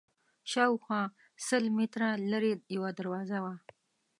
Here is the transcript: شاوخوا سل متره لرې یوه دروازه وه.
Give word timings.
شاوخوا 0.51 1.01
سل 1.47 1.63
متره 1.77 2.09
لرې 2.31 2.53
یوه 2.75 2.89
دروازه 2.99 3.37
وه. 3.43 3.53